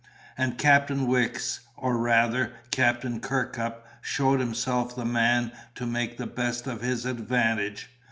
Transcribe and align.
And 0.35 0.57
Captain 0.57 1.05
Wicks 1.05 1.59
(or, 1.77 1.95
rather, 1.95 2.53
Captain 2.71 3.19
Kirkup) 3.19 3.85
showed 4.01 4.39
himself 4.39 4.95
the 4.95 5.05
man 5.05 5.51
to 5.75 5.85
make 5.85 6.17
the 6.17 6.25
best 6.25 6.65
of 6.65 6.81
his 6.81 7.05
advantage. 7.05 7.87